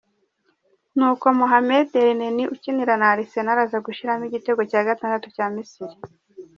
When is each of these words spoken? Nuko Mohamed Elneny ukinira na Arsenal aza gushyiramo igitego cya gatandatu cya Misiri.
Nuko 0.97 1.25
Mohamed 1.39 1.89
Elneny 2.03 2.43
ukinira 2.53 2.93
na 2.97 3.07
Arsenal 3.13 3.57
aza 3.65 3.85
gushyiramo 3.85 4.23
igitego 4.29 4.61
cya 4.71 4.81
gatandatu 4.89 5.27
cya 5.35 5.45
Misiri. 5.53 5.95